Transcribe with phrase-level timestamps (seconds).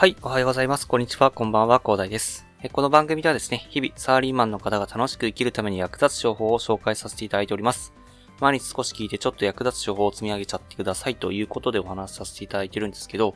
[0.00, 0.88] はい、おはようございます。
[0.88, 2.46] こんにちは、こんばんは、広大です。
[2.72, 7.92] この番組ではですね、日々、サラリーマンの方が楽しく生きるために役立つ情報を紹介させていただいております。
[8.40, 13.34] 毎日少し聞いてちょっと役立つ情報を積み上げちゃってくださいということでお話しさせていただいてるんですけど、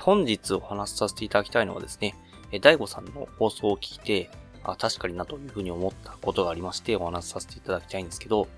[0.00, 2.14] 本日お話しさせていただきたいのはですね、
[2.62, 4.30] 大悟さんの放送を聞いて、
[4.62, 8.48] あ、確かになというふうに思ったことがありましてお話しさせていただきたいんですけど、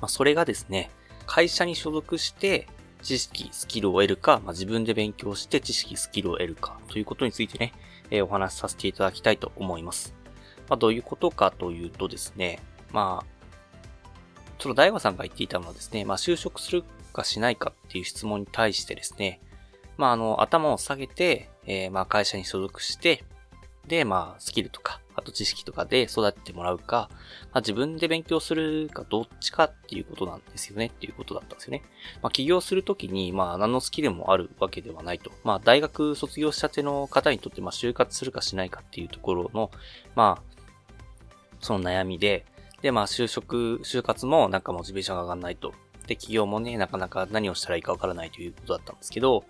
[0.00, 0.90] まあ、それがですね、
[1.26, 2.66] 会社に所属して
[3.02, 7.72] 知識、スキルを得るか、まあ、自分で勉強して知識、スキルを得るかということについてね、
[8.10, 10.14] えー、お話しさせていただきたいと思います。
[10.68, 12.60] まあ、どういうことかというとですね、
[12.92, 13.40] まあ、
[14.58, 19.40] その大悟さんが言っていたのはですね、まあ、就職するかしないかっていう質問に対してですね、
[19.96, 23.24] まあ、あの、頭を下げて、えー、まあ、会社に所属して、
[23.86, 27.08] で、まあ、スキルとか、あと知識とかで育ててもらうか、
[27.52, 31.82] まあ、自分で勉強するかどっちかっていうことなんですよねっていうことだったんですよね。
[32.22, 35.30] まあ、起業するときに、まあ、何のスキルもあるわけではないと。
[35.44, 39.70] まあ、大学卒業したての方にとって、まあ、就活するかしないかっていうところの、
[40.14, 40.60] まあ、
[41.60, 42.46] その悩みで、
[42.82, 45.74] で、まあ、就職、就活もなんかモチベーションが上がらないと。
[46.06, 49.44] で、企業もね、なかなか何をしたらいいかわからないということだったんですけど、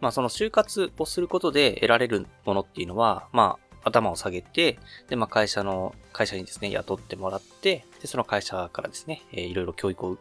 [0.00, 10.20] まあ、その就活をすることで得られるものっていうのは、まあ、頭を下げて、で、まあ、会社の、会社にですね、雇ってもらって、で、その会社からですね、えー、いろいろ教育を受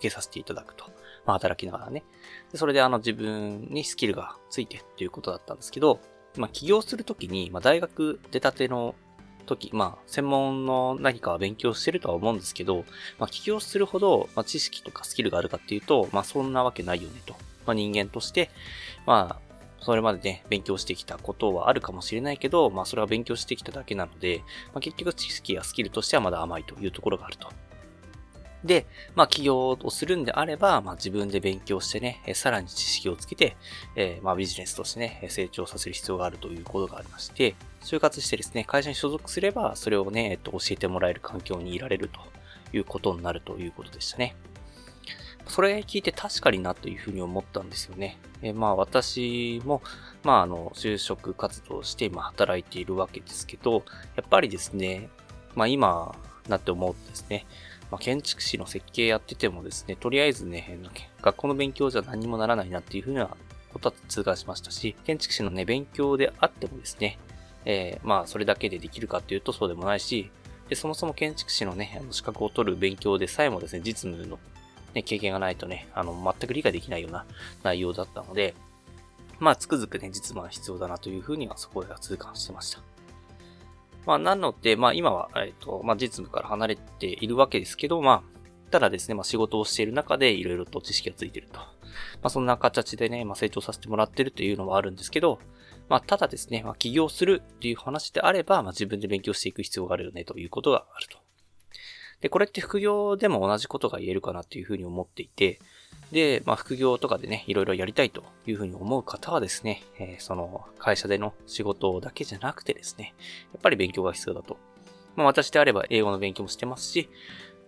[0.00, 0.86] けさせていただくと。
[1.26, 2.04] まあ、働きながらね。
[2.52, 6.00] で、それであの、自分にスキルがついてっていうことだったんですけど、
[6.36, 8.94] まあ、起業するときに、まあ、大学出たての
[9.46, 12.84] 時、まあ、専門の何かは勉強してるとは思うんですけど、
[13.18, 17.34] まあ、起業するほど、まあ、知識とかスキルがあるかっていうと、まあ、そんなわけないよねと。
[17.66, 18.50] まあ、人間として、
[19.06, 19.53] まあ、
[19.84, 27.48] それまでね、勉強してきたことはあるかもしれないけど、まあそれは勉強してきただけなので、まあ、結局知識やスキルとしてはまだ甘いというところがあると。
[28.64, 33.58] で、まあ起業をするんであれば、まあ自分で勉強してね、さらに知識をつけて、
[33.94, 42.20] えー、まあビジネスとしてね、成長させる必要があるということがありまして、就活してですね、会社に所属すれば、それをね、えっと、教えてもらえる環境にいられると
[42.74, 44.34] いうことになるということでしたね。
[45.46, 48.18] それ聞いて確かになというふうに思ったんですよね。
[48.42, 49.82] えまあ私も、
[50.22, 53.84] まああの、就職活動して今働いているわけですけど、
[54.16, 55.08] やっぱりですね、
[55.54, 56.14] まあ今
[56.48, 57.46] なって思うんですね。
[57.90, 60.78] まあ、建築士の設計やっててもですね、とりあえずね、
[61.22, 63.30] 学校の勉強じゃ何もならないなっていうふうな
[63.72, 67.18] ことは通過しましたし、建築士のね、勉強であってもですね、
[67.64, 70.30] えー、まあそれだけでできるかっていうとそうでもないし、
[70.68, 74.38] で、そもそも建築士のね、あの資格を取る勉強でさえもですね、実務の
[74.94, 77.26] ね、経験がないとね、あの、全く理解できないような
[77.62, 78.54] 内容だったので、
[79.40, 82.80] まあ、つくづくね、実務は必要だなというふうにはそこでは痛感してました。
[84.06, 91.60] まあ、なので、まあ、今は、えっ、と、まあ、実務から離れているわけですけど、まあ、ただですね、まあ、仕事をしている中でいろいろと知識がついていると。
[91.60, 91.68] ま
[92.24, 95.38] あ、そんな形でね、まあ、成長させてもらってるというのはあるんですけど、
[95.88, 101.23] まあ、ただですね、まあ、起業するっていう話であれば、まあ、自分で勉強していく必要があるよね、ということがあると。
[102.24, 105.60] で、これって副業でも同じことが言えるかなっていうふうに思っていて、
[106.10, 113.12] で、まあ、副業とかでね、いろいろやりたいというふうに思う方はですね、えー、その会社での仕事だけじゃなくてですね、
[113.52, 114.56] やっぱり勉強が必要だと。
[115.16, 117.10] まあ、私であれば英語の勉強もしてますし、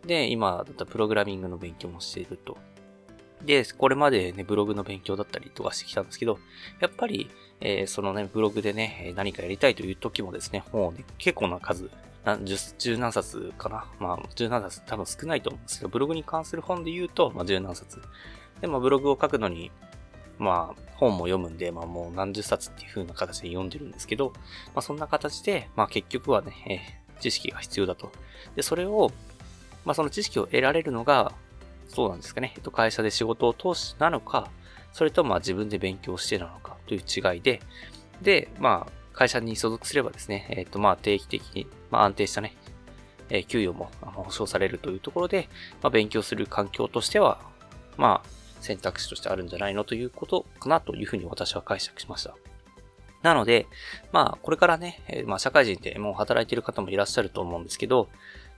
[0.06, 2.56] で、今だったらプログラミングの勉強もしていると。
[3.44, 6.38] で、これまでね、ブログの勉強だったりとかしてきたんですけど、
[6.81, 7.28] やっぱり、
[7.61, 11.91] えー、そのね、ブログでね、何かやりたいという時もですね、もうね、結構な数
[12.42, 18.00] 十、十何冊かなまあ、十何冊多分少ないと思うんですけど、ブログに関する本で言うと、まあ、十何冊。
[18.60, 19.70] で、まあ、ブログを書くのに、
[20.38, 24.32] まあ、本も読むんで、まあ、もう何十冊っていう風な形で読んでるんですけど、
[24.75, 26.53] まあ、そんな形で、まあ、結局はね、
[27.14, 28.10] えー、知識が必要だと。
[28.56, 29.12] で、それを、
[29.84, 31.32] まあ、その知識を得られるのが、
[31.88, 34.50] そうなんですかね、えっと、会社で仕事を通しなのか、
[34.93, 37.61] それとまあ自分で勉強してなのかという違いで、
[38.23, 42.54] で、まあ、会社に所属すればですね、えっ、ー、と、まあ、定期的に、まあ、安定したね、
[43.30, 45.48] えー、給与も保証されるというところで、
[45.82, 47.40] まあ、勉強する環境としては、
[47.96, 48.28] まあ、
[48.60, 52.36] 選択肢としてあるんじゃないのということかなというふうに私は解釈しました。
[53.22, 53.66] なので、
[54.12, 58.10] まあ、これからね、えー、まあ、社会人でもう働いている方もいらっしゃると思うんですけど、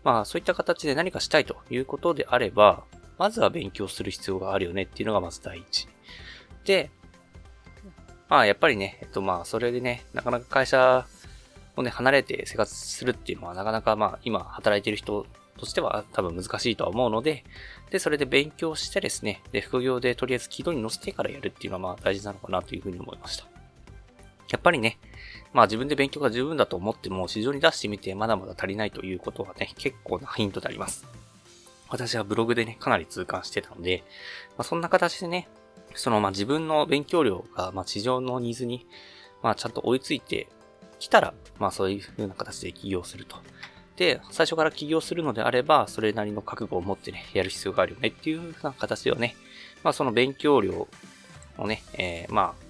[0.02, 2.82] まあ、そういった形で何かしたいということであれば、
[3.16, 5.88] まずは勉強する必要があるよねっていうのがまず第一。
[6.64, 6.90] で、
[8.28, 11.06] まあやっぱりね、えっとまあそれでね、なかなか会社
[11.76, 15.26] をね、離れて生活するっていうのはなかなかまあ今働いてる人
[15.56, 17.44] としては多分難しいとは思うので、
[17.90, 23.44] で、それで勉強してですね、で、副業でとりあえず軌道に乗せてからやるっていうのはまあ大事なのかなというふうに思いました。
[24.50, 24.98] やっぱりね、
[25.52, 31.06] まあ自分で勉強が十分だと思っても市場に出してみてまだまだ足りないということはね、結構なヒントであります。
[31.90, 34.04] 私はブログでね、かなり痛感してたので、
[34.58, 35.48] まあ、そんな形でね、
[35.94, 38.86] その、ま、自分の勉強量が、ま、市場のニーズに
[39.42, 40.48] まあちゃんと追いついて
[40.98, 43.36] きたら、まあそういう風な形で起業すると。
[43.96, 49.36] で、最初から起業するのであれば、それなりの覚悟を持ってね、やる必要があるよねっていう風な形ではね、
[49.82, 50.88] まあその勉強量
[51.58, 52.68] をね、えー、まあ、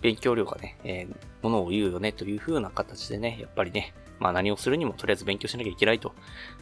[0.00, 6.14] 勉強量がね、えー、ものを言うよねという風な形でね、やっぱりね、まあ何をするにもとりあえず勉強しなきゃいけないと。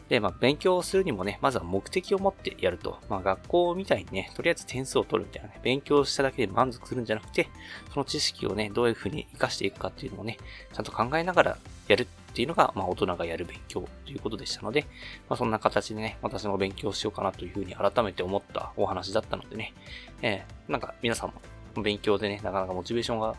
[0.09, 2.99] で、まあ勉強するにもね、まずは目的を持ってやると。
[3.09, 7.49] まあ学校みたいにね、とりあえず点数を取るみたいなね、勉強しただけで満足するんじゃなくて、
[7.93, 10.39] その知識をね、どういう風に活かしていくかっていうのをね、
[10.73, 11.59] ちゃんと考えながら
[11.89, 14.83] やるっていうのが、まあ大人がやる勉強ということでしたので、
[15.29, 19.75] まあそんな形でね、私も勉強しようかなという風に改めて思ったお話だったのでね、
[20.23, 23.35] えー、なんか皆さんも勉強でね、なかなかモチベーションが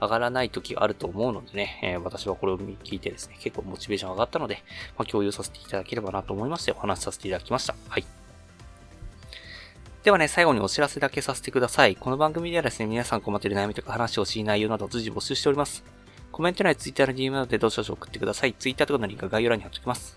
[0.00, 4.62] 上がらない時があると思うのでね、えー、私はこれを聞いてですね、結構モチベーション上がったので、
[4.98, 7.74] まあ、共有させていただければなと思いましてお話しさせていただきました。
[7.88, 8.04] はい。
[10.04, 11.96] ではね、最後にお知らせだけさせてください。
[11.96, 15.82] この番組ではですね、皆さん困っている悩みとか話をしい内容など随時募集しております。
[16.30, 18.52] コメント欄や Twitter の DM などでどうしよう送ってください。
[18.52, 20.16] Twitter とかのリンクは概要欄に貼っておきます。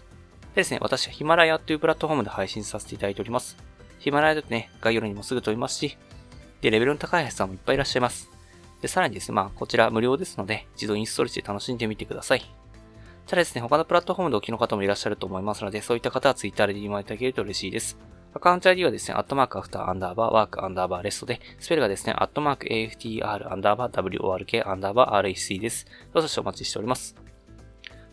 [0.54, 3.58] でですね、私はヒマラヤというプラットフォームで配信させていただいております。
[4.00, 5.98] ヒマラヤだとね、概要欄にもすぐ飛びますし、
[6.62, 8.39] で、レベルの高い人もいっぱいいらっしゃいます。
[8.82, 12.42] で、さらにですね、まあ、こちら無料ですので、自動インストールして楽しんでみてください。
[13.28, 17.98] ただですね、他のプラットフォームでお聞きの方もいらっしゃると思いますので、そういった方は Twitter で DM をいただけると嬉しいです。
[18.34, 25.86] アカウント ID はですね、アットマークアフターアンダーバーワークアンダーバーレストで、スペルがですね、アットマーク AFTR アンダーバー WORK アンダーバー RHC です。
[26.14, 27.16] どうぞお待ちしております。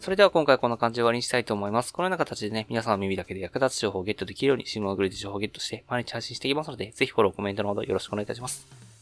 [0.00, 1.92] それでは今回こんな感じで終わりにしたいと思います。
[1.92, 8.85] このような形でね、皆さんの耳だけで役立つ情報をゲットできるように、シムのグリで情報をゲットして毎日配信していきますので、ぜひフォロー、コメントのほどよろしくお願いいたします。